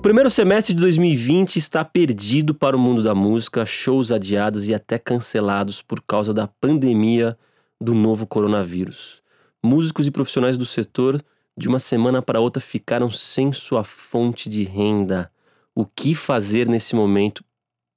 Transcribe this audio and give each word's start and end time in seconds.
O 0.00 0.02
primeiro 0.02 0.30
semestre 0.30 0.72
de 0.72 0.80
2020 0.80 1.56
está 1.56 1.84
perdido 1.84 2.54
para 2.54 2.74
o 2.74 2.80
mundo 2.80 3.02
da 3.02 3.14
música, 3.14 3.66
shows 3.66 4.10
adiados 4.10 4.66
e 4.66 4.72
até 4.72 4.98
cancelados 4.98 5.82
por 5.82 6.00
causa 6.00 6.32
da 6.32 6.46
pandemia 6.46 7.36
do 7.78 7.92
novo 7.92 8.26
coronavírus. 8.26 9.22
Músicos 9.62 10.06
e 10.06 10.10
profissionais 10.10 10.56
do 10.56 10.64
setor, 10.64 11.22
de 11.54 11.68
uma 11.68 11.78
semana 11.78 12.22
para 12.22 12.40
outra, 12.40 12.62
ficaram 12.62 13.10
sem 13.10 13.52
sua 13.52 13.84
fonte 13.84 14.48
de 14.48 14.64
renda. 14.64 15.30
O 15.74 15.84
que 15.84 16.14
fazer 16.14 16.66
nesse 16.66 16.96
momento, 16.96 17.44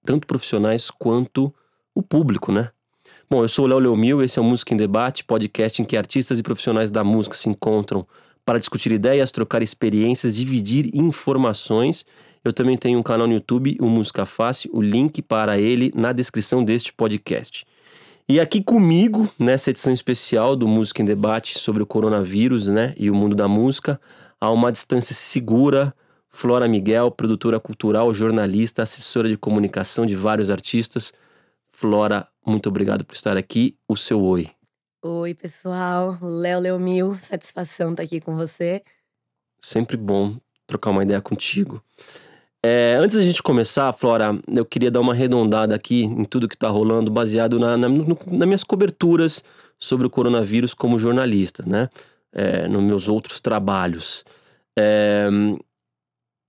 tanto 0.04 0.28
profissionais 0.28 0.92
quanto 0.92 1.56
o 1.96 2.04
público, 2.04 2.52
né? 2.52 2.70
Bom, 3.30 3.44
eu 3.44 3.48
sou 3.48 3.64
o 3.64 3.68
Léo 3.70 3.80
Leomil, 3.80 4.22
esse 4.22 4.38
é 4.38 4.42
o 4.42 4.46
Música 4.46 4.74
em 4.74 4.78
Debate, 4.78 5.24
podcast 5.24 5.82
em 5.82 5.86
que 5.86 5.96
artistas 5.96 6.38
e 6.38 6.44
profissionais 6.44 6.92
da 6.92 7.02
música 7.02 7.38
se 7.38 7.48
encontram 7.48 8.06
para 8.46 8.60
discutir 8.60 8.92
ideias, 8.92 9.32
trocar 9.32 9.62
experiências, 9.62 10.36
dividir 10.36 10.90
informações. 10.94 12.06
Eu 12.44 12.52
também 12.52 12.78
tenho 12.78 13.00
um 13.00 13.04
canal 13.04 13.28
no 13.28 13.34
YouTube, 13.34 13.78
o 13.80 13.88
Música 13.88 14.26
Fácil, 14.26 14.70
o 14.74 14.82
link 14.82 15.22
para 15.22 15.58
ele 15.58 15.92
na 15.96 16.12
descrição 16.12 16.64
deste 16.64 16.92
podcast. 16.94 17.66
E 18.28 18.40
aqui 18.40 18.64
comigo, 18.64 19.30
nessa 19.38 19.70
edição 19.70 19.92
especial 19.92 20.56
do 20.56 20.68
Música 20.68 21.02
em 21.02 21.06
Debate 21.06 21.60
sobre 21.60 21.84
o 21.84 21.86
coronavírus 21.86 22.68
né, 22.68 22.94
e 22.98 23.10
o 23.10 23.16
mundo 23.16 23.36
da 23.36 23.48
música, 23.48 24.00
a 24.40 24.50
uma 24.50 24.72
distância 24.72 25.14
segura, 25.14 25.94
Flora 26.30 26.68
Miguel, 26.68 27.12
produtora 27.12 27.60
cultural, 27.60 28.14
jornalista, 28.14 28.82
assessora 28.82 29.30
de 29.30 29.38
comunicação 29.38 30.06
de 30.06 30.16
vários 30.16 30.50
artistas. 30.50 31.14
Flora, 31.70 32.28
muito 32.46 32.68
obrigado 32.70 33.06
por 33.06 33.14
estar 33.14 33.38
aqui. 33.38 33.76
O 33.88 33.96
seu 33.96 34.22
oi. 34.22 34.53
Oi, 35.06 35.34
pessoal. 35.34 36.18
Léo 36.22 36.62
Leomil, 36.62 37.18
satisfação 37.20 37.92
estar 37.92 38.04
aqui 38.04 38.22
com 38.22 38.38
você. 38.38 38.82
Sempre 39.62 39.98
bom 39.98 40.38
trocar 40.66 40.92
uma 40.92 41.04
ideia 41.04 41.20
contigo. 41.20 41.84
É, 42.66 42.96
antes 43.02 43.18
da 43.18 43.22
gente 43.22 43.44
começar, 43.44 43.92
Flora, 43.92 44.40
eu 44.48 44.66
queria 44.66 44.90
dar 44.90 45.02
uma 45.02 45.12
arredondada 45.12 45.76
aqui 45.76 46.04
em 46.04 46.24
tudo 46.24 46.48
que 46.48 46.56
está 46.56 46.70
rolando, 46.70 47.12
baseado 47.12 47.60
na, 47.60 47.76
na, 47.76 47.90
no, 47.90 48.18
nas 48.28 48.48
minhas 48.48 48.64
coberturas 48.64 49.44
sobre 49.78 50.08
o 50.08 50.10
coronavírus 50.10 50.74
como 50.74 50.98
jornalista, 50.98 51.66
né? 51.68 51.90
É, 52.32 52.66
nos 52.70 52.82
meus 52.82 53.10
outros 53.10 53.42
trabalhos. 53.42 54.24
É, 54.80 55.28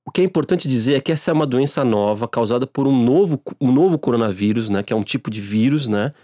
o 0.07 0.13
que 0.13 0.21
é 0.21 0.25
importante 0.25 0.69
dizer 0.69 0.95
é 0.95 1.01
que 1.01 1.11
essa 1.11 1.33
é 1.33 1.35
uma 1.35 1.47
doença 1.47 1.85
nova 1.85 2.29
causada 2.29 2.69
por 2.69 2.87
um 2.87 2.97
novo, 3.05 3.43
um 3.61 3.73
novo 3.73 3.99
coronavírus, 3.99 4.71
né? 4.71 4.81
Que 4.85 4.93
é 4.93 4.97
um 4.97 5.03
tipo 5.03 5.29
de 5.29 5.41
vírus, 5.41 5.89
né? 5.89 6.15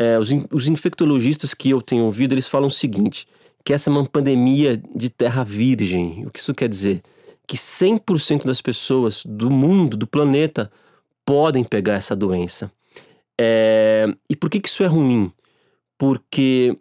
É, 0.00 0.18
os, 0.18 0.30
os 0.50 0.66
infectologistas 0.66 1.52
que 1.52 1.68
eu 1.68 1.82
tenho 1.82 2.04
ouvido, 2.04 2.32
eles 2.32 2.48
falam 2.48 2.68
o 2.68 2.70
seguinte, 2.70 3.28
que 3.62 3.74
essa 3.74 3.90
é 3.90 3.92
uma 3.92 4.06
pandemia 4.06 4.80
de 4.96 5.10
terra 5.10 5.44
virgem. 5.44 6.24
O 6.26 6.30
que 6.30 6.38
isso 6.38 6.54
quer 6.54 6.70
dizer? 6.70 7.02
Que 7.46 7.54
100% 7.54 8.46
das 8.46 8.62
pessoas 8.62 9.22
do 9.26 9.50
mundo, 9.50 9.98
do 9.98 10.06
planeta, 10.06 10.72
podem 11.22 11.62
pegar 11.62 11.96
essa 11.96 12.16
doença. 12.16 12.72
É, 13.38 14.06
e 14.26 14.34
por 14.34 14.48
que, 14.48 14.58
que 14.58 14.70
isso 14.70 14.82
é 14.82 14.86
ruim? 14.86 15.30
Porque 15.98 16.74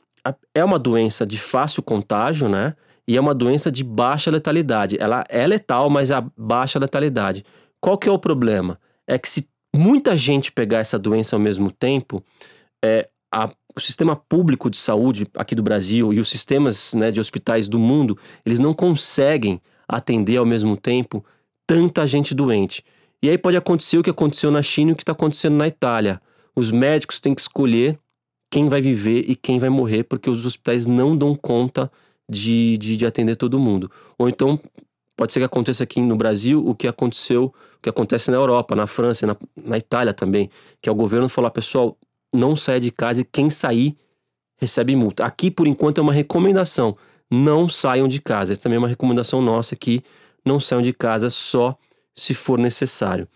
é 0.55 0.63
uma 0.63 0.79
doença 0.79 1.25
de 1.25 1.37
fácil 1.37 1.83
contágio, 1.83 2.47
né? 2.47 2.73
E 3.05 3.17
é 3.17 3.19
uma 3.19 3.35
doença 3.35 3.69
de 3.69 3.83
baixa 3.83 4.31
letalidade. 4.31 4.95
Ela 4.97 5.25
é 5.27 5.45
letal, 5.45 5.89
mas 5.89 6.09
a 6.09 6.25
baixa 6.37 6.79
letalidade. 6.79 7.43
Qual 7.81 7.97
que 7.97 8.07
é 8.07 8.11
o 8.13 8.17
problema? 8.17 8.79
É 9.05 9.19
que 9.19 9.27
se 9.27 9.45
muita 9.75 10.15
gente 10.15 10.53
pegar 10.53 10.79
essa 10.79 10.97
doença 10.97 11.35
ao 11.35 11.39
mesmo 11.41 11.69
tempo, 11.69 12.23
é, 12.83 13.09
a, 13.31 13.49
o 13.75 13.79
sistema 13.79 14.15
público 14.15 14.69
de 14.69 14.77
saúde 14.77 15.27
aqui 15.35 15.55
do 15.55 15.63
Brasil 15.63 16.13
e 16.13 16.19
os 16.19 16.29
sistemas 16.29 16.93
né, 16.93 17.11
de 17.11 17.19
hospitais 17.19 17.67
do 17.67 17.79
mundo, 17.79 18.17
eles 18.45 18.59
não 18.59 18.73
conseguem 18.73 19.61
atender 19.87 20.37
ao 20.37 20.45
mesmo 20.45 20.75
tempo 20.77 21.23
tanta 21.67 22.05
gente 22.07 22.33
doente. 22.33 22.83
E 23.21 23.29
aí 23.29 23.37
pode 23.37 23.57
acontecer 23.57 23.97
o 23.97 24.03
que 24.03 24.09
aconteceu 24.09 24.49
na 24.49 24.61
China 24.61 24.91
e 24.91 24.93
o 24.93 24.95
que 24.95 25.03
está 25.03 25.11
acontecendo 25.11 25.55
na 25.55 25.67
Itália. 25.67 26.21
Os 26.55 26.71
médicos 26.71 27.19
têm 27.19 27.35
que 27.35 27.41
escolher 27.41 27.99
quem 28.51 28.69
vai 28.69 28.81
viver 28.81 29.25
e 29.29 29.35
quem 29.35 29.59
vai 29.59 29.69
morrer, 29.69 30.03
porque 30.03 30.29
os 30.29 30.45
hospitais 30.45 30.85
não 30.85 31.15
dão 31.15 31.35
conta 31.35 31.91
de, 32.29 32.77
de, 32.77 32.97
de 32.97 33.05
atender 33.05 33.35
todo 33.35 33.59
mundo. 33.59 33.91
Ou 34.17 34.27
então 34.27 34.59
pode 35.15 35.33
ser 35.33 35.39
que 35.39 35.45
aconteça 35.45 35.83
aqui 35.83 36.01
no 36.01 36.15
Brasil 36.15 36.65
o 36.65 36.73
que 36.73 36.87
aconteceu, 36.87 37.53
o 37.77 37.81
que 37.81 37.89
acontece 37.89 38.31
na 38.31 38.37
Europa, 38.37 38.75
na 38.75 38.87
França, 38.87 39.27
na, 39.27 39.35
na 39.63 39.77
Itália 39.77 40.13
também, 40.13 40.49
que 40.81 40.87
é 40.87 40.91
o 40.91 40.95
governo 40.95 41.27
falar, 41.27 41.51
pessoal, 41.51 41.97
não 42.33 42.55
saia 42.55 42.79
de 42.79 42.91
casa 42.91 43.21
e 43.21 43.25
quem 43.25 43.49
sair 43.49 43.95
recebe 44.57 44.95
multa. 44.95 45.25
Aqui, 45.25 45.49
por 45.49 45.67
enquanto, 45.67 45.99
é 45.99 46.01
uma 46.01 46.13
recomendação. 46.13 46.97
Não 47.31 47.69
saiam 47.69 48.07
de 48.07 48.21
casa. 48.21 48.51
Essa 48.51 48.63
também 48.63 48.75
é 48.75 48.79
uma 48.79 48.87
recomendação 48.87 49.41
nossa 49.41 49.75
aqui. 49.75 50.03
Não 50.45 50.59
saiam 50.59 50.81
de 50.81 50.93
casa 50.93 51.29
só 51.29 51.77
se 52.15 52.33
for 52.33 52.59
necessário. 52.59 53.27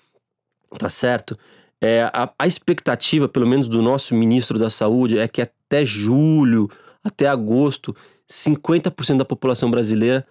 Tá 0.78 0.90
certo? 0.90 1.38
É, 1.82 2.10
a, 2.14 2.32
a 2.40 2.48
expectativa, 2.48 3.28
pelo 3.28 3.48
menos 3.48 3.68
do 3.68 3.82
nosso 3.82 4.16
ministro 4.16 4.58
da 4.58 4.70
Saúde, 4.70 5.18
é 5.18 5.28
que 5.28 5.42
até 5.42 5.86
julho, 5.86 6.70
até 7.04 7.28
agosto, 7.28 7.96
50% 8.30 9.18
da 9.18 9.26
população 9.26 9.70
brasileira 9.70 10.26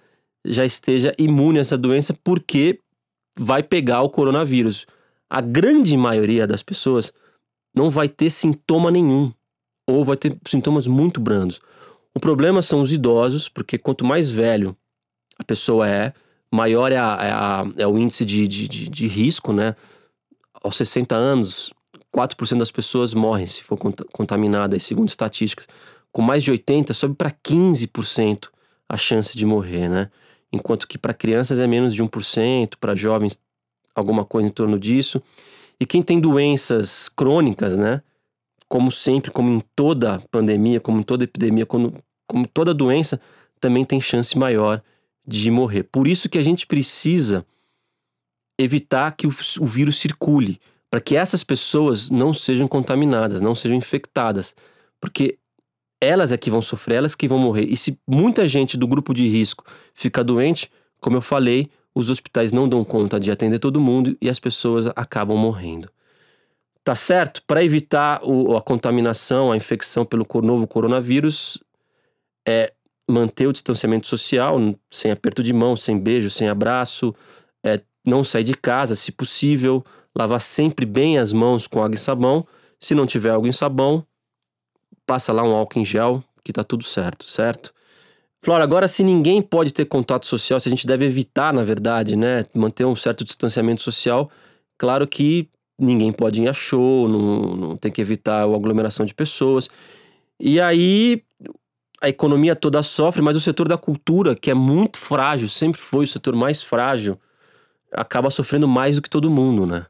já 0.44 0.64
esteja 0.64 1.14
imune 1.18 1.58
a 1.58 1.62
essa 1.62 1.78
doença 1.78 2.16
porque 2.24 2.78
vai 3.38 3.62
pegar 3.62 4.02
o 4.02 4.10
coronavírus. 4.10 4.86
A 5.30 5.40
grande 5.40 5.96
maioria 5.96 6.46
das 6.46 6.62
pessoas 6.62 7.12
não 7.74 7.90
vai 7.90 8.08
ter 8.08 8.30
sintoma 8.30 8.90
nenhum, 8.90 9.32
ou 9.86 10.04
vai 10.04 10.16
ter 10.16 10.36
sintomas 10.46 10.86
muito 10.86 11.20
brandos. 11.20 11.60
O 12.14 12.20
problema 12.20 12.60
são 12.62 12.82
os 12.82 12.92
idosos, 12.92 13.48
porque 13.48 13.78
quanto 13.78 14.04
mais 14.04 14.28
velho 14.28 14.76
a 15.38 15.44
pessoa 15.44 15.88
é, 15.88 16.12
maior 16.52 16.92
é, 16.92 16.98
a, 16.98 17.18
é, 17.20 17.30
a, 17.30 17.64
é 17.78 17.86
o 17.86 17.98
índice 17.98 18.24
de, 18.24 18.46
de, 18.46 18.68
de, 18.68 18.88
de, 18.88 19.06
risco, 19.06 19.52
né? 19.52 19.74
Aos 20.62 20.76
60 20.76 21.16
anos, 21.16 21.72
4% 22.14 22.58
das 22.58 22.70
pessoas 22.70 23.14
morrem 23.14 23.46
se 23.46 23.62
for 23.62 23.78
contaminadas, 24.12 24.84
segundo 24.84 25.08
estatísticas. 25.08 25.66
Com 26.12 26.20
mais 26.20 26.44
de 26.44 26.50
80, 26.50 26.92
sobe 26.92 27.14
para 27.14 27.30
15% 27.30 28.48
a 28.88 28.96
chance 28.98 29.36
de 29.36 29.46
morrer, 29.46 29.88
né? 29.88 30.10
Enquanto 30.52 30.86
que 30.86 30.98
para 30.98 31.14
crianças 31.14 31.58
é 31.58 31.66
menos 31.66 31.94
de 31.94 32.04
1%, 32.04 32.74
para 32.78 32.94
jovens 32.94 33.40
alguma 33.94 34.24
coisa 34.24 34.46
em 34.46 34.50
torno 34.50 34.78
disso. 34.78 35.22
E 35.80 35.86
quem 35.86 36.02
tem 36.02 36.20
doenças 36.20 37.08
crônicas, 37.08 37.76
né? 37.76 38.02
Como 38.68 38.90
sempre, 38.90 39.30
como 39.30 39.50
em 39.50 39.60
toda 39.74 40.22
pandemia, 40.30 40.80
como 40.80 41.00
em 41.00 41.02
toda 41.02 41.24
epidemia, 41.24 41.66
como, 41.66 41.92
como 42.26 42.46
toda 42.46 42.72
doença, 42.72 43.20
também 43.60 43.84
tem 43.84 44.00
chance 44.00 44.36
maior 44.38 44.82
de 45.26 45.50
morrer. 45.50 45.84
Por 45.84 46.08
isso 46.08 46.28
que 46.28 46.38
a 46.38 46.42
gente 46.42 46.66
precisa 46.66 47.46
evitar 48.58 49.12
que 49.12 49.26
o, 49.26 49.30
o 49.60 49.66
vírus 49.66 49.98
circule, 49.98 50.60
para 50.90 51.00
que 51.00 51.16
essas 51.16 51.42
pessoas 51.42 52.10
não 52.10 52.34
sejam 52.34 52.68
contaminadas, 52.68 53.40
não 53.40 53.54
sejam 53.54 53.76
infectadas, 53.76 54.54
porque 55.00 55.38
elas 56.00 56.32
é 56.32 56.36
que 56.36 56.50
vão 56.50 56.60
sofrer, 56.60 56.96
elas 56.96 57.14
que 57.14 57.28
vão 57.28 57.38
morrer. 57.38 57.64
E 57.64 57.76
se 57.76 57.98
muita 58.06 58.46
gente 58.48 58.76
do 58.76 58.88
grupo 58.88 59.14
de 59.14 59.26
risco 59.28 59.64
fica 59.94 60.24
doente, 60.24 60.70
como 61.00 61.16
eu 61.16 61.22
falei, 61.22 61.70
os 61.94 62.10
hospitais 62.10 62.52
não 62.52 62.68
dão 62.68 62.84
conta 62.84 63.20
de 63.20 63.30
atender 63.30 63.58
todo 63.58 63.80
mundo 63.80 64.16
e 64.20 64.28
as 64.28 64.38
pessoas 64.38 64.86
acabam 64.96 65.36
morrendo. 65.36 65.90
Tá 66.84 66.94
certo? 66.94 67.42
Para 67.46 67.62
evitar 67.62 68.20
o, 68.24 68.56
a 68.56 68.62
contaminação, 68.62 69.52
a 69.52 69.56
infecção 69.56 70.04
pelo 70.04 70.26
novo 70.42 70.66
coronavírus, 70.66 71.62
é 72.46 72.72
manter 73.08 73.46
o 73.46 73.52
distanciamento 73.52 74.06
social, 74.06 74.58
sem 74.90 75.10
aperto 75.10 75.42
de 75.42 75.52
mão, 75.52 75.76
sem 75.76 75.98
beijo, 75.98 76.30
sem 76.30 76.48
abraço, 76.48 77.14
é 77.64 77.80
não 78.06 78.24
sair 78.24 78.44
de 78.44 78.54
casa, 78.54 78.96
se 78.96 79.12
possível, 79.12 79.84
lavar 80.16 80.40
sempre 80.40 80.84
bem 80.84 81.18
as 81.18 81.32
mãos 81.32 81.66
com 81.66 81.82
água 81.82 81.94
e 81.94 81.98
sabão. 81.98 82.44
Se 82.80 82.94
não 82.94 83.06
tiver 83.06 83.30
água 83.30 83.48
e 83.48 83.52
sabão, 83.52 84.04
passa 85.06 85.32
lá 85.32 85.44
um 85.44 85.54
álcool 85.54 85.78
em 85.78 85.84
gel, 85.84 86.22
que 86.44 86.52
tá 86.52 86.64
tudo 86.64 86.82
certo, 86.82 87.26
certo? 87.26 87.72
Flora, 88.44 88.64
agora 88.64 88.88
se 88.88 89.04
ninguém 89.04 89.40
pode 89.40 89.72
ter 89.72 89.84
contato 89.84 90.26
social, 90.26 90.58
se 90.58 90.68
a 90.68 90.70
gente 90.70 90.86
deve 90.86 91.04
evitar, 91.04 91.52
na 91.52 91.62
verdade, 91.62 92.16
né, 92.16 92.44
manter 92.52 92.84
um 92.84 92.96
certo 92.96 93.24
distanciamento 93.24 93.80
social, 93.80 94.28
claro 94.76 95.06
que 95.06 95.48
ninguém 95.78 96.12
pode 96.12 96.42
ir 96.42 96.48
a 96.48 96.52
show, 96.52 97.08
não, 97.08 97.54
não 97.54 97.76
tem 97.76 97.92
que 97.92 98.00
evitar 98.00 98.42
a 98.42 98.54
aglomeração 98.54 99.06
de 99.06 99.14
pessoas. 99.14 99.70
E 100.40 100.60
aí 100.60 101.22
a 102.00 102.08
economia 102.08 102.56
toda 102.56 102.82
sofre, 102.82 103.22
mas 103.22 103.36
o 103.36 103.40
setor 103.40 103.68
da 103.68 103.78
cultura, 103.78 104.34
que 104.34 104.50
é 104.50 104.54
muito 104.54 104.98
frágil, 104.98 105.48
sempre 105.48 105.80
foi 105.80 106.04
o 106.04 106.08
setor 106.08 106.34
mais 106.34 106.64
frágil, 106.64 107.16
acaba 107.92 108.28
sofrendo 108.28 108.66
mais 108.66 108.96
do 108.96 109.02
que 109.02 109.08
todo 109.08 109.30
mundo, 109.30 109.66
né? 109.66 109.86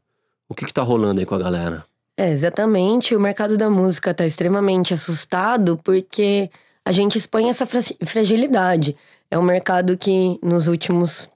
O 0.47 0.55
que, 0.55 0.67
que 0.67 0.75
tá 0.75 0.83
rolando 0.83 1.21
aí 1.21 1.27
com 1.27 1.35
a 1.35 1.39
galera? 1.39 1.87
É, 2.19 2.31
exatamente. 2.31 3.17
O 3.17 3.21
mercado 3.21 3.57
da 3.57 3.71
música 3.71 4.13
tá 4.13 4.27
extremamente 4.27 4.93
assustado 4.93 5.81
porque 5.83 6.51
a 6.85 6.93
gente 6.93 7.17
expõe 7.17 7.49
essa 7.49 7.67
fragilidade. 7.67 8.97
É 9.31 9.39
um 9.39 9.43
mercado 9.43 9.97
que 9.97 10.39
nos 10.43 10.69
últimos 10.69 11.29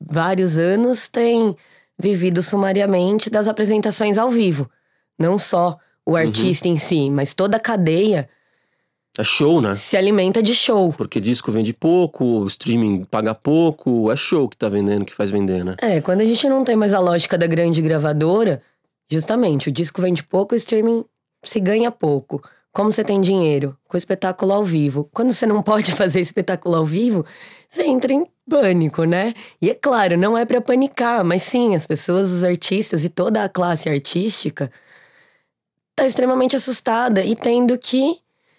vários 0.00 0.58
anos 0.58 1.08
tem 1.08 1.56
vivido 1.98 2.42
sumariamente 2.42 3.30
das 3.30 3.48
apresentações 3.48 4.18
ao 4.18 4.30
vivo. 4.30 4.70
Não 5.18 5.38
só 5.38 5.76
o 6.04 6.12
uhum. 6.12 6.16
artista 6.16 6.68
uhum. 6.68 6.74
em 6.74 6.76
si, 6.76 7.10
mas 7.10 7.34
toda 7.34 7.56
a 7.56 7.60
cadeia 7.60 8.28
É 9.18 9.24
show, 9.24 9.60
né? 9.60 9.74
Se 9.74 9.96
alimenta 9.96 10.42
de 10.42 10.54
show. 10.54 10.92
Porque 10.92 11.20
disco 11.20 11.50
vende 11.50 11.72
pouco, 11.72 12.24
o 12.24 12.46
streaming 12.46 13.04
paga 13.04 13.34
pouco, 13.34 14.10
é 14.10 14.16
show 14.16 14.48
que 14.48 14.56
tá 14.56 14.68
vendendo, 14.68 15.04
que 15.04 15.14
faz 15.14 15.30
vender, 15.30 15.64
né? 15.64 15.76
É, 15.82 16.00
quando 16.00 16.20
a 16.20 16.24
gente 16.24 16.48
não 16.48 16.62
tem 16.64 16.76
mais 16.76 16.94
a 16.94 17.00
lógica 17.00 17.36
da 17.36 17.46
grande 17.46 17.82
gravadora, 17.82 18.62
justamente, 19.10 19.68
o 19.68 19.72
disco 19.72 20.00
vende 20.00 20.22
pouco, 20.22 20.54
o 20.54 20.56
streaming 20.56 21.04
se 21.42 21.58
ganha 21.58 21.90
pouco. 21.90 22.42
Como 22.72 22.92
você 22.92 23.02
tem 23.02 23.20
dinheiro? 23.20 23.76
Com 23.88 23.96
espetáculo 23.96 24.52
ao 24.52 24.62
vivo. 24.62 25.08
Quando 25.12 25.32
você 25.32 25.46
não 25.46 25.62
pode 25.62 25.92
fazer 25.96 26.20
espetáculo 26.20 26.76
ao 26.76 26.86
vivo, 26.86 27.24
você 27.68 27.82
entra 27.84 28.12
em 28.12 28.26
pânico, 28.48 29.04
né? 29.04 29.32
E 29.60 29.70
é 29.70 29.74
claro, 29.74 30.16
não 30.16 30.36
é 30.36 30.44
para 30.44 30.60
panicar, 30.60 31.24
mas 31.24 31.42
sim, 31.42 31.74
as 31.74 31.86
pessoas, 31.86 32.30
os 32.32 32.42
artistas 32.42 33.04
e 33.04 33.08
toda 33.08 33.44
a 33.44 33.48
classe 33.48 33.88
artística 33.88 34.70
tá 35.94 36.06
extremamente 36.06 36.56
assustada 36.56 37.24
e 37.24 37.36
tendo 37.36 37.76
que 37.78 38.18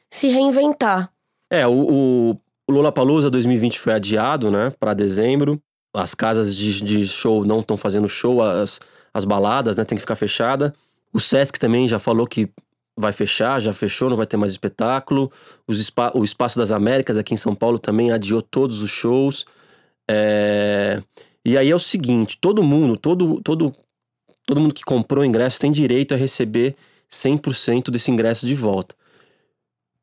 se 0.10 0.28
reinventar. 0.28 1.12
É, 1.50 1.68
o, 1.68 2.38
o 2.68 2.72
Lollapalooza 2.72 3.30
2020 3.30 3.80
foi 3.80 3.94
adiado, 3.94 4.52
né, 4.52 4.72
para 4.80 4.94
dezembro. 4.94 5.62
As 5.94 6.14
casas 6.14 6.56
de, 6.56 6.82
de 6.82 7.08
show 7.08 7.44
não 7.44 7.60
estão 7.60 7.76
fazendo 7.76 8.08
show, 8.08 8.42
as, 8.42 8.80
as 9.14 9.26
baladas, 9.26 9.78
né, 9.78 9.84
tem 9.84 9.98
que 9.98 10.02
ficar 10.02 10.16
fechada. 10.16 10.74
O 11.14 11.20
Sesc 11.20 11.60
também 11.60 11.88
já 11.88 12.00
falou 12.00 12.26
que 12.26 12.50
vai 12.98 13.12
fechar, 13.12 13.60
já 13.60 13.74
fechou, 13.74 14.10
não 14.10 14.18
vai 14.18 14.28
ter 14.28 14.38
mais 14.38 14.52
espetáculo. 14.52 15.32
O 16.14 16.24
Espaço 16.24 16.58
das 16.58 16.72
Américas 16.72 17.18
aqui 17.18 17.34
em 17.34 17.38
São 17.38 17.56
Paulo 17.56 17.80
também 17.80 18.12
adiou 18.12 18.42
todos 18.42 18.82
os 18.82 18.92
shows. 18.92 19.46
É... 20.10 21.02
E 21.44 21.58
aí 21.58 21.72
é 21.72 21.76
o 21.76 21.80
seguinte, 21.80 22.38
todo 22.40 22.62
mundo, 22.62 22.98
todo, 22.98 23.42
todo, 23.42 23.74
todo 24.46 24.62
mundo 24.62 24.76
que 24.76 24.84
comprou 24.84 25.26
ingresso 25.26 25.60
tem 25.60 25.72
direito 25.72 26.14
a 26.14 26.18
receber 26.18 26.76
100% 27.12 27.90
desse 27.90 28.12
ingresso 28.12 28.46
de 28.46 28.54
volta 28.54 28.96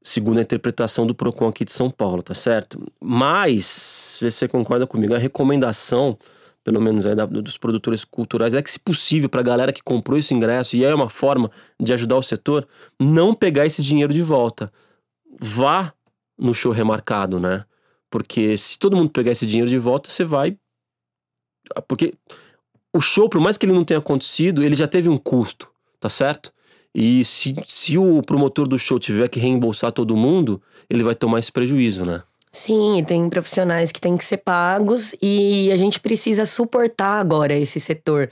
segundo 0.03 0.39
a 0.39 0.43
interpretação 0.43 1.07
do 1.07 1.15
PROCON 1.15 1.49
aqui 1.49 1.65
de 1.65 1.73
São 1.73 1.91
Paulo, 1.91 2.23
tá 2.23 2.35
certo? 2.35 2.81
Mas, 3.01 3.67
se 3.67 4.31
você 4.31 4.49
concorda 4.49 4.87
comigo, 4.87 5.15
a 5.15 5.19
recomendação, 5.19 6.17
pelo 6.69 6.83
menos 6.83 7.07
aí 7.07 7.15
da, 7.15 7.25
dos 7.25 7.57
produtores 7.57 8.05
culturais, 8.05 8.53
é 8.53 8.61
que, 8.61 8.71
se 8.71 8.79
possível, 8.79 9.27
para 9.27 9.41
a 9.41 9.43
galera 9.43 9.73
que 9.73 9.83
comprou 9.83 10.19
esse 10.19 10.35
ingresso, 10.35 10.77
e 10.77 10.85
é 10.85 10.95
uma 10.95 11.09
forma 11.09 11.51
de 11.81 11.95
ajudar 11.95 12.17
o 12.17 12.23
setor, 12.23 12.69
não 13.01 13.33
pegar 13.33 13.65
esse 13.65 13.83
dinheiro 13.83 14.13
de 14.13 14.21
volta. 14.21 14.71
Vá 15.41 15.95
no 16.39 16.53
show 16.53 16.71
remarcado, 16.71 17.41
né? 17.41 17.65
Porque 18.11 18.55
se 18.59 18.79
todo 18.79 18.95
mundo 18.95 19.09
pegar 19.09 19.33
esse 19.33 19.47
dinheiro 19.47 19.71
de 19.71 19.79
volta, 19.79 20.11
você 20.11 20.25
vai. 20.25 20.59
Porque 21.89 22.13
o 22.95 23.01
show, 23.01 23.31
por 23.31 23.41
mais 23.41 23.57
que 23.57 23.65
ele 23.65 23.73
não 23.73 23.83
tenha 23.83 23.99
acontecido, 23.99 24.63
ele 24.63 24.75
já 24.75 24.87
teve 24.87 25.09
um 25.09 25.17
custo, 25.17 25.71
tá 25.99 26.11
certo? 26.11 26.53
E 26.95 27.25
se, 27.25 27.57
se 27.65 27.97
o 27.97 28.21
promotor 28.21 28.69
do 28.69 28.77
show 28.77 28.99
tiver 28.99 29.29
que 29.29 29.41
reembolsar 29.41 29.91
todo 29.91 30.15
mundo, 30.15 30.61
ele 30.91 31.03
vai 31.03 31.15
tomar 31.15 31.39
esse 31.39 31.51
prejuízo, 31.51 32.05
né? 32.05 32.23
Sim, 32.59 33.05
tem 33.07 33.31
profissionais 33.31 33.93
que 33.93 34.01
têm 34.01 34.17
que 34.17 34.25
ser 34.25 34.39
pagos 34.39 35.15
e 35.23 35.71
a 35.71 35.77
gente 35.77 36.01
precisa 36.01 36.45
suportar 36.45 37.21
agora 37.21 37.55
esse 37.55 37.79
setor. 37.79 38.29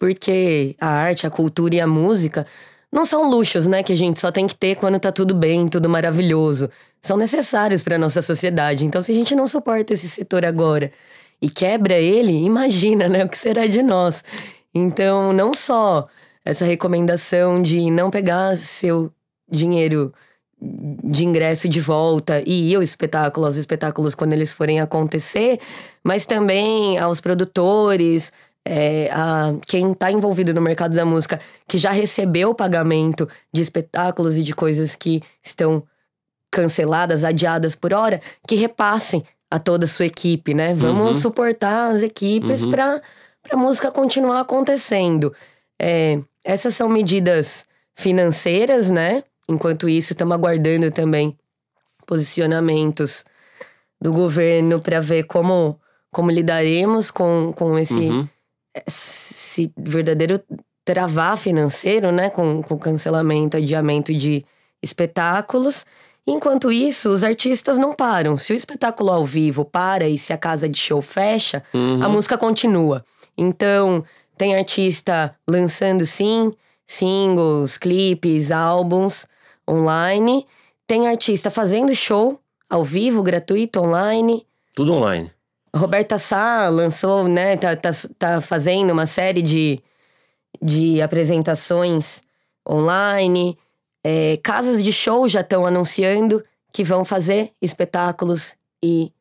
Porque 0.00 0.74
a 0.80 0.88
arte, 0.88 1.26
a 1.26 1.30
cultura 1.30 1.76
e 1.76 1.80
a 1.80 1.86
música 1.86 2.46
não 2.90 3.04
são 3.04 3.28
luxos, 3.28 3.66
né, 3.66 3.82
que 3.82 3.92
a 3.92 3.96
gente 3.96 4.18
só 4.18 4.32
tem 4.32 4.46
que 4.46 4.56
ter 4.56 4.76
quando 4.76 4.98
tá 4.98 5.12
tudo 5.12 5.34
bem, 5.34 5.68
tudo 5.68 5.86
maravilhoso. 5.86 6.70
São 7.02 7.18
necessários 7.18 7.82
para 7.82 7.98
nossa 7.98 8.22
sociedade. 8.22 8.86
Então, 8.86 9.02
se 9.02 9.12
a 9.12 9.14
gente 9.14 9.34
não 9.34 9.46
suporta 9.46 9.92
esse 9.92 10.08
setor 10.08 10.46
agora 10.46 10.90
e 11.40 11.50
quebra 11.50 11.98
ele, 11.98 12.32
imagina, 12.32 13.06
né, 13.06 13.22
o 13.26 13.28
que 13.28 13.36
será 13.36 13.66
de 13.66 13.82
nós. 13.82 14.24
Então, 14.74 15.30
não 15.30 15.52
só 15.52 16.08
essa 16.42 16.64
recomendação 16.64 17.60
de 17.60 17.90
não 17.90 18.10
pegar 18.10 18.56
seu 18.56 19.12
dinheiro 19.50 20.10
de 20.60 21.24
ingresso 21.24 21.68
de 21.68 21.80
volta 21.80 22.42
e 22.44 22.72
ir 22.72 22.76
ao 22.76 22.82
espetáculo, 22.82 23.46
aos 23.46 23.56
espetáculos 23.56 24.14
quando 24.14 24.32
eles 24.32 24.52
forem 24.52 24.80
acontecer, 24.80 25.60
mas 26.02 26.26
também 26.26 26.98
aos 26.98 27.20
produtores, 27.20 28.32
é, 28.66 29.08
a 29.12 29.54
quem 29.66 29.92
está 29.92 30.10
envolvido 30.10 30.52
no 30.52 30.60
mercado 30.60 30.94
da 30.94 31.04
música, 31.04 31.40
que 31.66 31.78
já 31.78 31.90
recebeu 31.90 32.50
o 32.50 32.54
pagamento 32.54 33.28
de 33.52 33.62
espetáculos 33.62 34.36
e 34.36 34.42
de 34.42 34.54
coisas 34.54 34.94
que 34.94 35.22
estão 35.42 35.82
canceladas, 36.50 37.24
adiadas 37.24 37.74
por 37.74 37.92
hora, 37.92 38.20
que 38.46 38.54
repassem 38.56 39.24
a 39.50 39.58
toda 39.58 39.84
a 39.84 39.88
sua 39.88 40.06
equipe, 40.06 40.54
né? 40.54 40.74
Vamos 40.74 41.06
uhum. 41.06 41.14
suportar 41.14 41.92
as 41.92 42.02
equipes 42.02 42.64
uhum. 42.64 42.70
para 42.70 43.00
a 43.50 43.56
música 43.56 43.90
continuar 43.90 44.40
acontecendo. 44.40 45.32
É, 45.80 46.18
essas 46.44 46.74
são 46.74 46.88
medidas 46.88 47.64
financeiras, 47.94 48.90
né? 48.90 49.22
Enquanto 49.48 49.88
isso, 49.88 50.12
estamos 50.12 50.34
aguardando 50.34 50.90
também 50.90 51.36
posicionamentos 52.06 53.24
do 54.00 54.12
governo 54.12 54.80
para 54.80 55.00
ver 55.00 55.24
como, 55.24 55.78
como 56.10 56.30
lidaremos 56.30 57.10
com, 57.10 57.52
com 57.56 57.78
esse, 57.78 57.98
uhum. 57.98 58.28
esse 58.86 59.72
verdadeiro 59.76 60.40
travar 60.84 61.36
financeiro, 61.36 62.12
né? 62.12 62.30
Com, 62.30 62.62
com 62.62 62.78
cancelamento, 62.78 63.56
adiamento 63.56 64.14
de 64.14 64.44
espetáculos. 64.82 65.84
Enquanto 66.26 66.70
isso, 66.70 67.10
os 67.10 67.24
artistas 67.24 67.78
não 67.78 67.94
param. 67.94 68.36
Se 68.36 68.52
o 68.52 68.56
espetáculo 68.56 69.10
ao 69.10 69.24
vivo 69.24 69.64
para 69.64 70.06
e 70.08 70.18
se 70.18 70.32
a 70.32 70.36
casa 70.36 70.68
de 70.68 70.78
show 70.78 71.00
fecha, 71.00 71.62
uhum. 71.72 72.02
a 72.02 72.08
música 72.08 72.36
continua. 72.36 73.04
Então, 73.36 74.04
tem 74.36 74.54
artista 74.54 75.34
lançando 75.48 76.04
sim 76.04 76.52
singles, 76.86 77.76
clipes, 77.76 78.50
álbuns 78.50 79.26
online. 79.68 80.46
Tem 80.86 81.06
artista 81.06 81.50
fazendo 81.50 81.94
show 81.94 82.40
ao 82.68 82.84
vivo, 82.84 83.22
gratuito, 83.22 83.80
online. 83.80 84.46
Tudo 84.74 84.94
online. 84.94 85.30
Roberta 85.74 86.18
Sá 86.18 86.68
lançou, 86.68 87.28
né? 87.28 87.56
Tá, 87.56 87.76
tá, 87.76 87.90
tá 88.18 88.40
fazendo 88.40 88.92
uma 88.92 89.06
série 89.06 89.42
de, 89.42 89.80
de 90.62 91.02
apresentações 91.02 92.22
online. 92.68 93.56
É, 94.04 94.38
casas 94.42 94.82
de 94.82 94.92
show 94.92 95.28
já 95.28 95.40
estão 95.40 95.66
anunciando 95.66 96.42
que 96.72 96.84
vão 96.84 97.04
fazer 97.04 97.52
espetáculos 97.60 98.54
e 98.82 99.12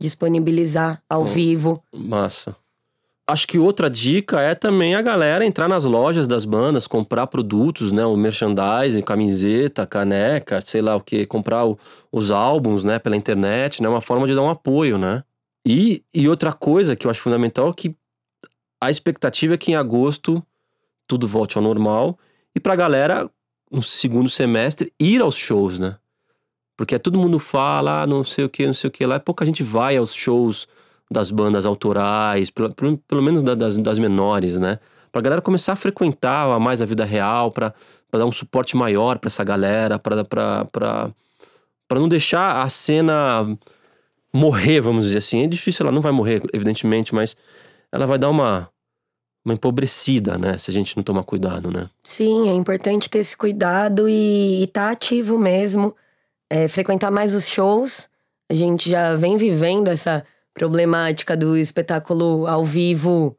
disponibilizar 0.00 1.02
ao 1.08 1.24
vivo. 1.24 1.82
Massa. 1.92 2.56
Acho 3.30 3.46
que 3.46 3.58
outra 3.58 3.90
dica 3.90 4.40
é 4.40 4.54
também 4.54 4.94
a 4.94 5.02
galera 5.02 5.44
entrar 5.44 5.68
nas 5.68 5.84
lojas 5.84 6.26
das 6.26 6.46
bandas, 6.46 6.86
comprar 6.86 7.26
produtos, 7.26 7.92
né? 7.92 8.02
O 8.06 8.16
merchandising, 8.16 9.02
camiseta, 9.02 9.86
caneca, 9.86 10.62
sei 10.62 10.80
lá 10.80 10.96
o 10.96 11.00
que, 11.02 11.26
comprar 11.26 11.66
o, 11.66 11.78
os 12.10 12.30
álbuns, 12.30 12.84
né? 12.84 12.98
Pela 12.98 13.16
internet, 13.16 13.82
né? 13.82 13.88
Uma 13.88 14.00
forma 14.00 14.26
de 14.26 14.34
dar 14.34 14.40
um 14.40 14.48
apoio, 14.48 14.96
né? 14.96 15.22
E, 15.66 16.02
e 16.14 16.26
outra 16.26 16.54
coisa 16.54 16.96
que 16.96 17.06
eu 17.06 17.10
acho 17.10 17.20
fundamental 17.20 17.68
é 17.68 17.72
que 17.74 17.94
a 18.80 18.90
expectativa 18.90 19.52
é 19.52 19.58
que 19.58 19.72
em 19.72 19.74
agosto 19.74 20.42
tudo 21.06 21.28
volte 21.28 21.58
ao 21.58 21.62
normal 21.62 22.18
e 22.54 22.60
pra 22.60 22.74
galera, 22.74 23.30
no 23.70 23.82
segundo 23.82 24.30
semestre, 24.30 24.90
ir 24.98 25.20
aos 25.20 25.36
shows, 25.36 25.78
né? 25.78 25.98
Porque 26.78 26.98
todo 26.98 27.18
mundo 27.18 27.38
fala, 27.38 28.00
ah, 28.00 28.06
não 28.06 28.24
sei 28.24 28.46
o 28.46 28.48
que, 28.48 28.66
não 28.66 28.72
sei 28.72 28.88
o 28.88 28.90
que 28.90 29.04
lá, 29.04 29.16
e 29.16 29.20
pouca 29.20 29.44
gente 29.44 29.62
vai 29.62 29.98
aos 29.98 30.14
shows 30.14 30.66
das 31.10 31.30
bandas 31.30 31.64
autorais, 31.64 32.50
pelo, 32.50 32.74
pelo, 32.74 32.98
pelo 32.98 33.22
menos 33.22 33.42
das, 33.42 33.76
das 33.76 33.98
menores, 33.98 34.58
né? 34.58 34.78
Pra 35.10 35.22
galera 35.22 35.40
começar 35.40 35.72
a 35.72 35.76
frequentar 35.76 36.58
mais 36.60 36.82
a 36.82 36.84
vida 36.84 37.04
real, 37.04 37.50
pra 37.50 37.72
dar 38.12 38.26
um 38.26 38.32
suporte 38.32 38.76
maior 38.76 39.18
pra 39.18 39.28
essa 39.28 39.42
galera, 39.42 39.98
pra 39.98 41.10
não 41.94 42.08
deixar 42.08 42.62
a 42.62 42.68
cena 42.68 43.46
morrer, 44.32 44.80
vamos 44.80 45.04
dizer 45.04 45.18
assim. 45.18 45.44
É 45.44 45.46
difícil, 45.46 45.84
ela 45.84 45.92
não 45.92 46.02
vai 46.02 46.12
morrer, 46.12 46.42
evidentemente, 46.52 47.14
mas 47.14 47.36
ela 47.90 48.06
vai 48.06 48.18
dar 48.18 48.28
uma, 48.28 48.68
uma 49.44 49.54
empobrecida, 49.54 50.36
né? 50.36 50.58
Se 50.58 50.70
a 50.70 50.74
gente 50.74 50.96
não 50.96 51.02
tomar 51.02 51.22
cuidado, 51.22 51.70
né? 51.70 51.88
Sim, 52.04 52.48
é 52.48 52.52
importante 52.52 53.08
ter 53.08 53.18
esse 53.18 53.36
cuidado 53.36 54.08
e 54.08 54.64
estar 54.64 54.86
tá 54.86 54.90
ativo 54.90 55.38
mesmo. 55.38 55.96
É, 56.50 56.68
frequentar 56.68 57.10
mais 57.10 57.34
os 57.34 57.48
shows. 57.48 58.08
A 58.50 58.54
gente 58.54 58.90
já 58.90 59.14
vem 59.14 59.36
vivendo 59.36 59.88
essa 59.88 60.24
problemática 60.58 61.36
do 61.36 61.56
espetáculo 61.56 62.46
ao 62.46 62.64
vivo 62.64 63.36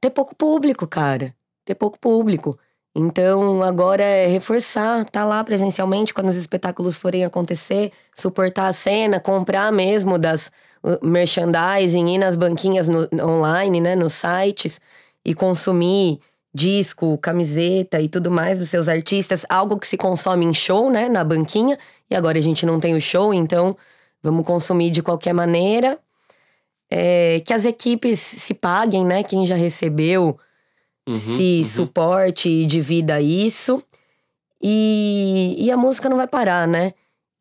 ter 0.00 0.10
pouco 0.10 0.34
público, 0.34 0.86
cara. 0.86 1.34
Ter 1.64 1.74
pouco 1.74 1.98
público. 1.98 2.58
Então, 2.96 3.62
agora 3.62 4.02
é 4.02 4.26
reforçar, 4.26 5.04
tá 5.06 5.24
lá 5.24 5.42
presencialmente 5.42 6.14
quando 6.14 6.28
os 6.28 6.36
espetáculos 6.36 6.96
forem 6.96 7.24
acontecer, 7.24 7.90
suportar 8.14 8.66
a 8.68 8.72
cena, 8.72 9.18
comprar 9.18 9.72
mesmo 9.72 10.18
das 10.18 10.50
uh, 10.82 11.04
merchandising, 11.04 12.06
ir 12.06 12.18
nas 12.18 12.36
banquinhas 12.36 12.88
no, 12.88 13.08
online, 13.20 13.80
né, 13.80 13.96
nos 13.96 14.12
sites 14.12 14.80
e 15.24 15.34
consumir 15.34 16.20
disco, 16.54 17.18
camiseta 17.18 18.00
e 18.00 18.08
tudo 18.08 18.30
mais 18.30 18.58
dos 18.58 18.70
seus 18.70 18.88
artistas, 18.88 19.44
algo 19.48 19.76
que 19.76 19.88
se 19.88 19.96
consome 19.96 20.44
em 20.44 20.54
show, 20.54 20.88
né, 20.88 21.08
na 21.08 21.24
banquinha. 21.24 21.76
E 22.08 22.14
agora 22.14 22.38
a 22.38 22.42
gente 22.42 22.64
não 22.64 22.78
tem 22.78 22.94
o 22.94 23.00
show, 23.00 23.34
então 23.34 23.76
vamos 24.22 24.46
consumir 24.46 24.90
de 24.90 25.02
qualquer 25.02 25.32
maneira 25.32 25.98
é, 26.90 27.40
que 27.44 27.52
as 27.52 27.64
equipes 27.64 28.18
se 28.18 28.54
paguem, 28.54 29.04
né? 29.04 29.22
Quem 29.22 29.46
já 29.46 29.56
recebeu 29.56 30.38
uhum, 31.06 31.14
se 31.14 31.58
uhum. 31.58 31.64
suporte 31.64 32.48
e 32.48 32.66
divida 32.66 33.20
isso. 33.20 33.82
E, 34.62 35.56
e 35.58 35.70
a 35.70 35.76
música 35.76 36.08
não 36.08 36.16
vai 36.16 36.26
parar, 36.26 36.66
né? 36.66 36.92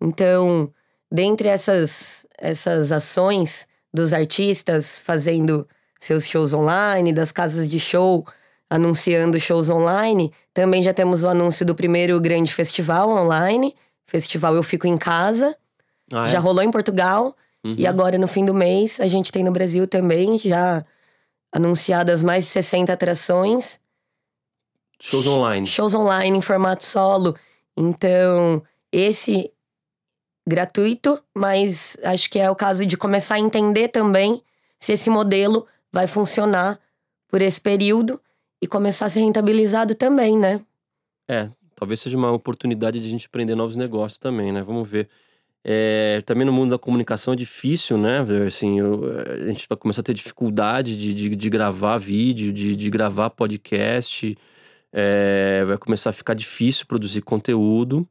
Então, 0.01 0.69
dentre 1.11 1.47
essas, 1.47 2.25
essas 2.37 2.91
ações 2.91 3.67
dos 3.93 4.13
artistas 4.13 4.99
fazendo 4.99 5.67
seus 5.99 6.27
shows 6.27 6.53
online, 6.53 7.13
das 7.13 7.31
casas 7.31 7.69
de 7.69 7.79
show 7.79 8.25
anunciando 8.69 9.39
shows 9.39 9.69
online, 9.69 10.33
também 10.53 10.81
já 10.81 10.93
temos 10.93 11.23
o 11.23 11.29
anúncio 11.29 11.65
do 11.65 11.75
primeiro 11.75 12.19
grande 12.19 12.53
festival 12.53 13.09
online, 13.09 13.73
Festival 14.05 14.55
Eu 14.55 14.63
Fico 14.63 14.87
em 14.87 14.97
Casa. 14.97 15.55
Ah, 16.11 16.25
é? 16.25 16.27
Já 16.27 16.39
rolou 16.39 16.63
em 16.63 16.71
Portugal. 16.71 17.35
Uhum. 17.63 17.75
E 17.77 17.87
agora, 17.87 18.17
no 18.17 18.27
fim 18.27 18.43
do 18.43 18.53
mês, 18.53 18.99
a 18.99 19.07
gente 19.07 19.31
tem 19.31 19.43
no 19.43 19.51
Brasil 19.51 19.87
também 19.87 20.37
já 20.37 20.85
anunciadas 21.51 22.23
mais 22.23 22.45
de 22.45 22.49
60 22.49 22.91
atrações. 22.91 23.79
Shows 24.99 25.27
online. 25.27 25.65
Shows 25.67 25.95
online 25.95 26.37
em 26.37 26.41
formato 26.41 26.83
solo. 26.83 27.35
Então, 27.77 28.61
esse 28.91 29.51
gratuito, 30.47 31.23
mas 31.33 31.95
acho 32.03 32.29
que 32.29 32.39
é 32.39 32.49
o 32.49 32.55
caso 32.55 32.85
de 32.85 32.97
começar 32.97 33.35
a 33.35 33.39
entender 33.39 33.87
também 33.87 34.41
se 34.79 34.93
esse 34.93 35.09
modelo 35.09 35.65
vai 35.91 36.07
funcionar 36.07 36.79
por 37.29 37.41
esse 37.41 37.61
período 37.61 38.21
e 38.61 38.67
começar 38.67 39.05
a 39.05 39.09
ser 39.09 39.21
rentabilizado 39.21 39.95
também, 39.95 40.37
né? 40.37 40.61
É, 41.27 41.49
talvez 41.75 42.01
seja 42.01 42.17
uma 42.17 42.31
oportunidade 42.31 42.99
de 42.99 43.07
a 43.07 43.09
gente 43.09 43.27
aprender 43.27 43.55
novos 43.55 43.75
negócios 43.75 44.19
também, 44.19 44.51
né? 44.51 44.61
Vamos 44.61 44.89
ver. 44.89 45.09
É, 45.65 46.21
também 46.25 46.45
no 46.45 46.51
mundo 46.51 46.71
da 46.71 46.77
comunicação 46.77 47.33
é 47.33 47.37
difícil, 47.37 47.97
né? 47.97 48.19
Assim, 48.45 48.79
eu, 48.79 49.01
a 49.43 49.47
gente 49.47 49.65
vai 49.69 49.77
começar 49.77 50.01
a 50.01 50.03
ter 50.03 50.13
dificuldade 50.13 50.97
de, 50.97 51.13
de, 51.13 51.29
de 51.35 51.49
gravar 51.49 51.97
vídeo, 51.97 52.51
de, 52.51 52.75
de 52.75 52.89
gravar 52.89 53.29
podcast. 53.29 54.37
É, 54.91 55.63
vai 55.65 55.77
começar 55.77 56.09
a 56.09 56.13
ficar 56.13 56.33
difícil 56.33 56.85
produzir 56.85 57.21
conteúdo. 57.21 58.07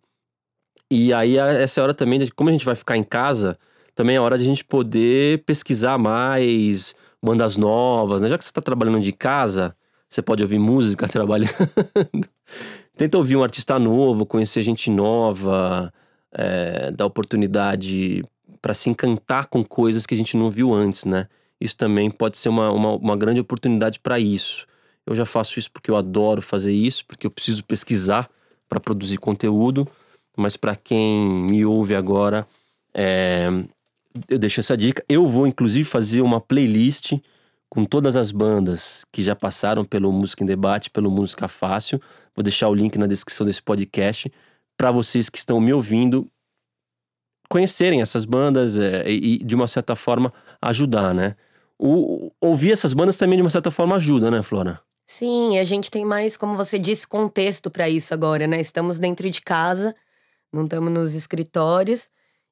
E 0.90 1.12
aí, 1.12 1.36
essa 1.36 1.80
é 1.80 1.82
hora 1.82 1.94
também, 1.94 2.26
como 2.34 2.48
a 2.48 2.52
gente 2.52 2.64
vai 2.64 2.74
ficar 2.74 2.96
em 2.96 3.04
casa, 3.04 3.58
também 3.94 4.16
é 4.16 4.20
hora 4.20 4.38
de 4.38 4.44
a 4.44 4.46
gente 4.46 4.64
poder 4.64 5.44
pesquisar 5.44 5.98
mais 5.98 6.94
bandas 7.22 7.56
novas, 7.56 8.22
né? 8.22 8.28
Já 8.28 8.38
que 8.38 8.44
você 8.44 8.50
está 8.50 8.62
trabalhando 8.62 9.00
de 9.00 9.12
casa, 9.12 9.76
você 10.08 10.22
pode 10.22 10.42
ouvir 10.42 10.58
música 10.58 11.06
trabalhando. 11.08 11.52
Tenta 12.96 13.18
ouvir 13.18 13.36
um 13.36 13.42
artista 13.42 13.78
novo, 13.78 14.26
conhecer 14.26 14.62
gente 14.62 14.90
nova 14.90 15.92
é, 16.32 16.90
dar 16.90 17.06
oportunidade 17.06 18.22
para 18.60 18.74
se 18.74 18.88
encantar 18.88 19.46
com 19.48 19.64
coisas 19.64 20.06
que 20.06 20.14
a 20.14 20.16
gente 20.16 20.36
não 20.36 20.50
viu 20.50 20.72
antes, 20.72 21.04
né? 21.04 21.26
Isso 21.60 21.76
também 21.76 22.10
pode 22.10 22.38
ser 22.38 22.48
uma, 22.48 22.72
uma, 22.72 22.92
uma 22.96 23.16
grande 23.16 23.40
oportunidade 23.40 24.00
para 24.00 24.18
isso. 24.18 24.66
Eu 25.06 25.14
já 25.14 25.24
faço 25.24 25.58
isso 25.58 25.70
porque 25.70 25.90
eu 25.90 25.96
adoro 25.96 26.40
fazer 26.40 26.72
isso, 26.72 27.04
porque 27.06 27.26
eu 27.26 27.30
preciso 27.30 27.64
pesquisar 27.64 28.30
para 28.68 28.80
produzir 28.80 29.18
conteúdo, 29.18 29.86
mas 30.36 30.56
para 30.56 30.74
quem 30.76 31.28
me 31.28 31.64
ouve 31.64 31.94
agora, 31.94 32.46
é, 32.94 33.48
eu 34.28 34.38
deixo 34.38 34.60
essa 34.60 34.76
dica. 34.76 35.04
Eu 35.08 35.26
vou 35.26 35.46
inclusive 35.46 35.84
fazer 35.84 36.20
uma 36.20 36.40
playlist 36.40 37.14
com 37.68 37.84
todas 37.84 38.16
as 38.16 38.30
bandas 38.30 39.04
que 39.10 39.22
já 39.22 39.34
passaram 39.34 39.84
pelo 39.84 40.12
Música 40.12 40.42
em 40.42 40.46
Debate, 40.46 40.90
pelo 40.90 41.10
Música 41.10 41.48
Fácil. 41.48 42.00
Vou 42.34 42.42
deixar 42.42 42.68
o 42.68 42.74
link 42.74 42.96
na 42.98 43.06
descrição 43.06 43.46
desse 43.46 43.62
podcast 43.62 44.30
para 44.76 44.90
vocês 44.90 45.28
que 45.28 45.38
estão 45.38 45.60
me 45.60 45.72
ouvindo 45.72 46.30
conhecerem 47.48 48.00
essas 48.00 48.24
bandas 48.24 48.78
é, 48.78 49.10
e, 49.10 49.38
de 49.38 49.54
uma 49.54 49.68
certa 49.68 49.94
forma, 49.94 50.32
ajudar, 50.60 51.14
né? 51.14 51.36
O, 51.78 52.32
ouvir 52.40 52.72
essas 52.72 52.94
bandas 52.94 53.16
também, 53.16 53.36
de 53.36 53.42
uma 53.42 53.50
certa 53.50 53.70
forma, 53.70 53.96
ajuda, 53.96 54.30
né, 54.30 54.42
Flora? 54.42 54.80
Sim, 55.06 55.58
a 55.58 55.64
gente 55.64 55.90
tem 55.90 56.04
mais, 56.04 56.36
como 56.36 56.56
você 56.56 56.78
disse, 56.78 57.06
contexto 57.06 57.70
para 57.70 57.90
isso 57.90 58.14
agora, 58.14 58.46
né? 58.46 58.60
Estamos 58.60 58.98
dentro 58.98 59.28
de 59.28 59.42
casa, 59.42 59.94
não 60.50 60.64
estamos 60.64 60.90
nos 60.90 61.12
escritórios. 61.12 62.08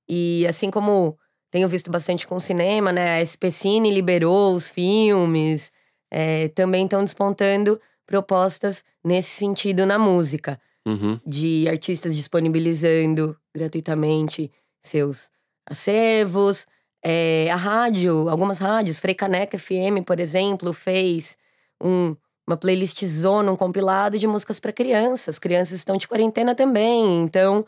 E 0.07 0.47
assim 0.47 0.71
como 0.71 1.17
tenho 1.51 1.69
visto 1.69 1.91
bastante 1.91 2.27
com 2.27 2.37
o 2.37 2.41
cinema, 2.41 2.93
né? 2.93 3.21
A 3.21 3.25
SP 3.25 3.51
Cine 3.51 3.91
liberou 3.91 4.55
os 4.55 4.69
filmes, 4.69 5.73
é, 6.11 6.49
também 6.49 6.85
estão 6.85 7.03
despontando 7.03 7.81
propostas 8.07 8.85
nesse 9.03 9.31
sentido 9.31 9.87
na 9.87 9.99
música 9.99 10.61
uhum. 10.87 11.19
de 11.27 11.69
artistas 11.69 12.17
disponibilizando 12.17 13.37
gratuitamente 13.55 14.51
seus 14.83 15.31
acervos. 15.67 16.67
É, 17.03 17.51
a 17.51 17.57
rádio, 17.57 18.29
algumas 18.29 18.59
rádios, 18.59 19.01
Freicaneca 19.01 19.59
FM, 19.59 20.05
por 20.05 20.21
exemplo, 20.21 20.73
fez 20.73 21.37
um, 21.83 22.15
uma 22.47 22.57
playlist 22.57 23.05
zona, 23.05 23.51
um 23.51 23.57
compilado 23.57 24.19
de 24.19 24.27
músicas 24.27 24.61
para 24.61 24.73
crianças. 24.73 25.39
Crianças 25.39 25.79
estão 25.79 25.97
de 25.97 26.07
quarentena 26.07 26.55
também, 26.55 27.23
então 27.23 27.65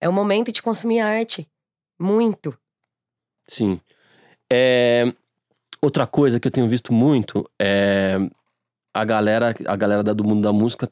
é 0.00 0.08
o 0.08 0.12
momento 0.12 0.52
de 0.52 0.62
consumir 0.62 1.00
arte. 1.00 1.48
Muito. 1.98 2.56
Sim. 3.48 3.80
É, 4.52 5.12
outra 5.80 6.06
coisa 6.06 6.38
que 6.38 6.46
eu 6.46 6.52
tenho 6.52 6.68
visto 6.68 6.92
muito 6.92 7.48
é 7.60 8.16
a 8.94 9.04
galera, 9.04 9.54
a 9.66 9.76
galera 9.76 10.02
do 10.02 10.24
mundo 10.24 10.42
da 10.42 10.52
música 10.52 10.88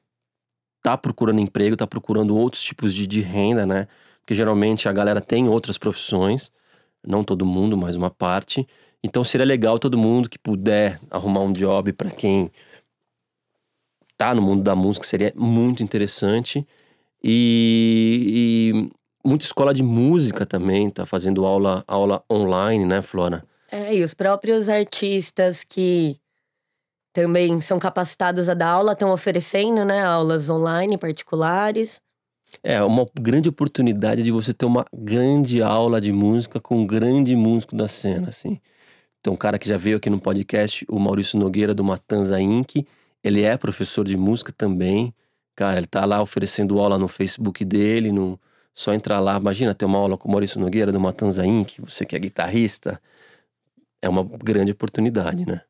tá 0.83 0.97
procurando 0.97 1.41
emprego, 1.41 1.77
tá 1.77 1.87
procurando 1.87 2.37
outros 2.37 2.63
tipos 2.63 2.95
de, 2.95 3.07
de 3.07 3.21
renda, 3.21 3.67
né? 3.67 3.89
Porque 4.21 4.35
geralmente 4.35 4.89
a 4.89 4.93
galera 4.93 5.21
tem 5.21 5.49
outras 5.49 5.77
profissões, 5.79 6.51
não 7.07 7.25
todo 7.25 7.45
mundo, 7.45 7.77
mas 7.77 7.97
uma 7.97 8.11
parte. 8.11 8.67
Então 9.03 9.25
seria 9.25 9.47
legal 9.47 9.79
todo 9.79 9.99
mundo 9.99 10.29
que 10.29 10.39
puder 10.39 10.99
arrumar 11.11 11.41
um 11.41 11.53
job 11.53 11.93
para 11.93 12.11
quem 12.11 12.51
tá 14.17 14.35
no 14.35 14.43
mundo 14.43 14.63
da 14.63 14.77
música, 14.77 15.07
seria 15.07 15.33
muito 15.35 15.83
interessante. 15.83 16.67
E, 17.25 18.73
e, 18.75 18.91
muita 19.27 19.45
escola 19.45 19.73
de 19.73 19.83
música 19.83 20.45
também 20.45 20.91
tá 20.91 21.07
fazendo 21.07 21.47
aula, 21.47 21.83
aula 21.87 22.23
online, 22.31 22.85
né, 22.85 23.01
Flora? 23.01 23.45
É, 23.73 23.95
e 23.95 24.03
os 24.03 24.13
próprios 24.13 24.69
artistas 24.69 25.65
que 25.65 26.17
também 27.13 27.61
são 27.61 27.79
capacitados 27.79 28.49
a 28.49 28.55
dar 28.55 28.69
aula, 28.69 28.93
estão 28.93 29.11
oferecendo, 29.11 29.85
né, 29.85 30.03
aulas 30.03 30.49
online 30.49 30.97
particulares. 30.97 32.01
É 32.63 32.83
uma 32.83 33.07
grande 33.19 33.49
oportunidade 33.49 34.23
de 34.23 34.31
você 34.31 34.53
ter 34.53 34.67
uma 34.67 34.85
grande 34.93 35.63
aula 35.63 36.01
de 36.01 36.13
música 36.13 36.61
com 36.61 36.79
um 36.79 36.87
grande 36.87 37.35
músico 37.37 37.77
da 37.77 37.87
cena, 37.87 38.29
assim. 38.29 38.61
Tem 39.23 39.33
um 39.33 39.37
cara 39.37 39.59
que 39.59 39.69
já 39.69 39.77
veio 39.77 39.99
aqui 39.99 40.11
no 40.11 40.21
podcast, 40.21 40.85
o 40.89 40.99
Maurício 40.99 41.39
Nogueira 41.39 41.75
do 41.75 41.85
Matanza 41.85 42.41
Inc. 42.41 42.87
Ele 43.23 43.43
é 43.43 43.57
professor 43.57 44.05
de 44.05 44.17
música 44.17 44.53
também. 44.53 45.15
Cara, 45.55 45.79
ele 45.79 45.87
tá 45.87 46.05
lá 46.05 46.23
oferecendo 46.23 46.81
aula 46.81 46.99
no 46.99 47.07
Facebook 47.07 47.65
dele, 47.65 48.11
no 48.11 48.41
só 48.75 48.95
entrar 48.95 49.21
lá, 49.21 49.37
imagina 49.37 49.75
ter 49.75 49.85
uma 49.85 49.99
aula 49.99 50.17
com 50.17 50.29
o 50.29 50.33
Maurício 50.33 50.59
Nogueira 50.59 50.91
do 50.91 50.99
Matanza 50.99 51.45
Inc. 51.45 51.79
Você 51.81 52.07
que 52.07 52.17
é 52.17 52.19
guitarrista, 52.19 53.01
é 54.01 54.09
uma 54.09 54.25
grande 54.25 54.73
oportunidade, 54.73 55.47
né? 55.47 55.61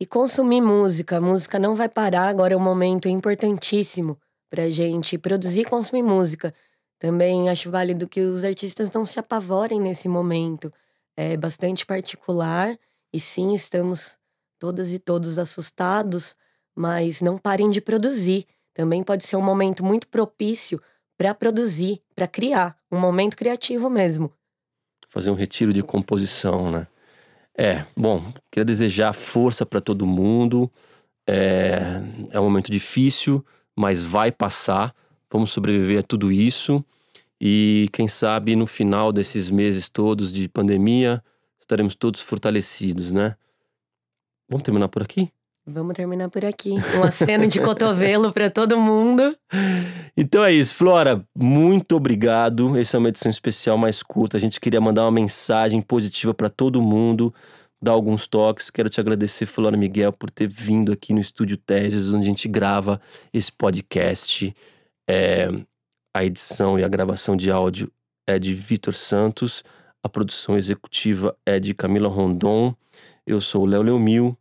E 0.00 0.06
consumir 0.06 0.62
música. 0.62 1.18
A 1.18 1.20
música 1.20 1.58
não 1.58 1.74
vai 1.74 1.86
parar, 1.86 2.28
agora 2.28 2.54
é 2.54 2.56
um 2.56 2.60
momento 2.60 3.06
importantíssimo 3.06 4.18
pra 4.48 4.70
gente 4.70 5.18
produzir 5.18 5.60
e 5.60 5.64
consumir 5.66 6.02
música. 6.02 6.54
Também 6.98 7.50
acho 7.50 7.70
válido 7.70 8.08
que 8.08 8.22
os 8.22 8.42
artistas 8.42 8.90
não 8.90 9.04
se 9.04 9.20
apavorem 9.20 9.78
nesse 9.78 10.08
momento. 10.08 10.72
É 11.14 11.36
bastante 11.36 11.84
particular 11.84 12.78
e 13.12 13.20
sim, 13.20 13.52
estamos 13.52 14.18
todas 14.58 14.94
e 14.94 14.98
todos 14.98 15.38
assustados, 15.38 16.34
mas 16.74 17.20
não 17.20 17.36
parem 17.36 17.70
de 17.70 17.82
produzir. 17.82 18.46
Também 18.72 19.02
pode 19.02 19.26
ser 19.26 19.36
um 19.36 19.42
momento 19.42 19.84
muito 19.84 20.08
propício 20.08 20.80
para 21.18 21.34
produzir, 21.34 22.00
para 22.14 22.26
criar, 22.26 22.74
um 22.90 22.98
momento 22.98 23.36
criativo 23.36 23.90
mesmo. 23.90 24.32
Fazer 25.08 25.30
um 25.30 25.34
retiro 25.34 25.74
de 25.74 25.82
composição, 25.82 26.70
né? 26.70 26.86
É, 27.56 27.84
bom, 27.96 28.32
queria 28.50 28.64
desejar 28.64 29.12
força 29.12 29.66
para 29.66 29.80
todo 29.80 30.06
mundo. 30.06 30.70
É, 31.26 32.00
é 32.30 32.40
um 32.40 32.44
momento 32.44 32.70
difícil, 32.70 33.44
mas 33.76 34.02
vai 34.02 34.32
passar. 34.32 34.94
Vamos 35.30 35.50
sobreviver 35.50 36.00
a 36.00 36.02
tudo 36.02 36.32
isso. 36.32 36.84
E 37.40 37.88
quem 37.92 38.08
sabe 38.08 38.54
no 38.54 38.66
final 38.66 39.12
desses 39.12 39.50
meses 39.50 39.88
todos 39.88 40.32
de 40.32 40.48
pandemia, 40.48 41.22
estaremos 41.58 41.94
todos 41.94 42.20
fortalecidos, 42.20 43.12
né? 43.12 43.36
Vamos 44.48 44.62
terminar 44.62 44.88
por 44.88 45.02
aqui? 45.02 45.30
Vamos 45.72 45.94
terminar 45.94 46.28
por 46.28 46.44
aqui. 46.44 46.72
Um 46.98 47.04
aceno 47.04 47.46
de 47.46 47.60
cotovelo 47.60 48.32
para 48.32 48.50
todo 48.50 48.76
mundo. 48.76 49.36
Então 50.16 50.44
é 50.44 50.52
isso, 50.52 50.74
Flora. 50.74 51.24
Muito 51.36 51.94
obrigado. 51.94 52.76
Essa 52.76 52.96
é 52.96 52.98
uma 52.98 53.08
edição 53.08 53.30
especial 53.30 53.78
mais 53.78 54.02
curta. 54.02 54.36
A 54.36 54.40
gente 54.40 54.60
queria 54.60 54.80
mandar 54.80 55.04
uma 55.04 55.10
mensagem 55.12 55.80
positiva 55.80 56.34
para 56.34 56.48
todo 56.48 56.82
mundo, 56.82 57.32
dar 57.80 57.92
alguns 57.92 58.26
toques. 58.26 58.68
Quero 58.68 58.90
te 58.90 59.00
agradecer, 59.00 59.46
Flora 59.46 59.76
Miguel, 59.76 60.12
por 60.12 60.28
ter 60.30 60.48
vindo 60.48 60.92
aqui 60.92 61.12
no 61.12 61.20
Estúdio 61.20 61.56
Teses, 61.56 62.12
onde 62.12 62.24
a 62.24 62.28
gente 62.28 62.48
grava 62.48 63.00
esse 63.32 63.52
podcast. 63.52 64.54
É, 65.08 65.48
a 66.14 66.24
edição 66.24 66.78
e 66.78 66.84
a 66.84 66.88
gravação 66.88 67.36
de 67.36 67.50
áudio 67.50 67.90
é 68.26 68.38
de 68.38 68.52
Vitor 68.52 68.94
Santos. 68.94 69.62
A 70.02 70.08
produção 70.08 70.58
executiva 70.58 71.36
é 71.46 71.60
de 71.60 71.74
Camila 71.74 72.08
Rondon. 72.08 72.74
Eu 73.24 73.40
sou 73.40 73.62
o 73.62 73.66
Léo 73.66 73.82
Leomil 73.82 74.36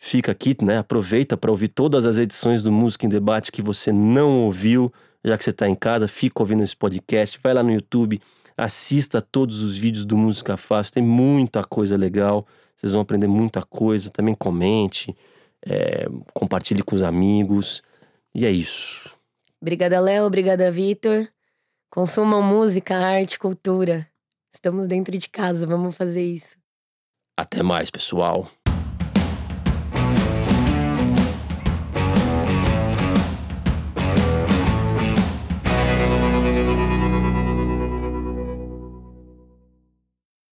fica 0.00 0.32
aqui, 0.32 0.56
né? 0.60 0.78
Aproveita 0.78 1.36
para 1.36 1.52
ouvir 1.52 1.68
todas 1.68 2.04
as 2.04 2.18
edições 2.18 2.64
do 2.64 2.72
Música 2.72 3.06
em 3.06 3.08
Debate 3.08 3.52
que 3.52 3.62
você 3.62 3.92
não 3.92 4.40
ouviu, 4.40 4.92
já 5.24 5.38
que 5.38 5.44
você 5.44 5.50
está 5.50 5.68
em 5.68 5.76
casa, 5.76 6.08
fica 6.08 6.42
ouvindo 6.42 6.64
esse 6.64 6.74
podcast, 6.74 7.38
vai 7.40 7.54
lá 7.54 7.62
no 7.62 7.70
YouTube, 7.70 8.20
Assista 8.60 9.22
todos 9.22 9.62
os 9.62 9.78
vídeos 9.78 10.04
do 10.04 10.18
Música 10.18 10.54
Fácil, 10.54 10.92
tem 10.92 11.02
muita 11.02 11.64
coisa 11.64 11.96
legal. 11.96 12.46
Vocês 12.76 12.92
vão 12.92 13.00
aprender 13.00 13.26
muita 13.26 13.62
coisa. 13.62 14.10
Também 14.10 14.34
comente, 14.34 15.16
é, 15.64 16.04
compartilhe 16.34 16.82
com 16.82 16.94
os 16.94 17.00
amigos. 17.00 17.82
E 18.34 18.44
é 18.44 18.50
isso. 18.50 19.16
Obrigada, 19.62 19.98
Léo. 19.98 20.26
Obrigada, 20.26 20.70
Vitor. 20.70 21.26
Consumam 21.88 22.42
música, 22.42 22.98
arte, 22.98 23.38
cultura. 23.38 24.06
Estamos 24.54 24.86
dentro 24.86 25.16
de 25.16 25.30
casa, 25.30 25.66
vamos 25.66 25.96
fazer 25.96 26.22
isso. 26.22 26.58
Até 27.38 27.62
mais, 27.62 27.90
pessoal. 27.90 28.46